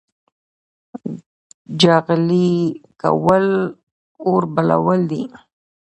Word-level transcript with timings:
چغلي 1.79 2.51
کول 3.01 3.45
اور 4.25 4.43
بلول 4.55 4.99
دي 5.11 5.21